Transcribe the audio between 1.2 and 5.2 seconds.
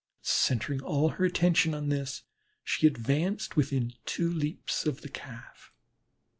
attention on this, she advanced within two leaps of the